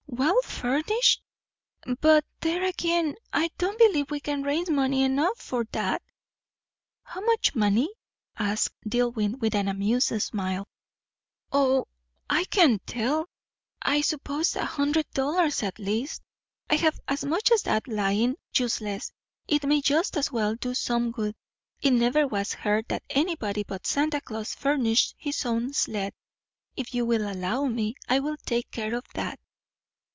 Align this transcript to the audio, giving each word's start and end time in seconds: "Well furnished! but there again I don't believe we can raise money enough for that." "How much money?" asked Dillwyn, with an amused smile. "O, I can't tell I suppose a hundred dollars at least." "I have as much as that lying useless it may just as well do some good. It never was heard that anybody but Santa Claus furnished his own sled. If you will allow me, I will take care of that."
"Well 0.13 0.41
furnished! 0.43 1.23
but 2.01 2.25
there 2.41 2.63
again 2.63 3.15
I 3.33 3.49
don't 3.57 3.79
believe 3.79 4.11
we 4.11 4.19
can 4.19 4.43
raise 4.43 4.69
money 4.69 5.01
enough 5.03 5.41
for 5.41 5.65
that." 5.71 6.03
"How 7.01 7.21
much 7.21 7.55
money?" 7.55 7.89
asked 8.37 8.75
Dillwyn, 8.87 9.39
with 9.39 9.55
an 9.55 9.67
amused 9.67 10.21
smile. 10.21 10.67
"O, 11.51 11.87
I 12.29 12.43
can't 12.45 12.85
tell 12.85 13.29
I 13.81 14.01
suppose 14.01 14.55
a 14.55 14.65
hundred 14.65 15.09
dollars 15.11 15.63
at 15.63 15.79
least." 15.79 16.21
"I 16.69 16.75
have 16.75 16.99
as 17.07 17.23
much 17.25 17.49
as 17.51 17.63
that 17.63 17.87
lying 17.87 18.35
useless 18.55 19.11
it 19.47 19.63
may 19.63 19.81
just 19.81 20.17
as 20.17 20.31
well 20.31 20.55
do 20.55 20.75
some 20.75 21.11
good. 21.11 21.35
It 21.81 21.91
never 21.93 22.27
was 22.27 22.53
heard 22.53 22.85
that 22.89 23.03
anybody 23.09 23.63
but 23.63 23.87
Santa 23.87 24.19
Claus 24.21 24.53
furnished 24.53 25.15
his 25.17 25.45
own 25.45 25.73
sled. 25.73 26.13
If 26.75 26.93
you 26.93 27.05
will 27.05 27.31
allow 27.31 27.65
me, 27.65 27.95
I 28.07 28.19
will 28.19 28.37
take 28.45 28.69
care 28.69 28.93
of 28.93 29.05
that." 29.15 29.39